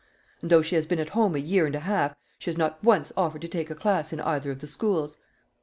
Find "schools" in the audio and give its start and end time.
4.65-5.17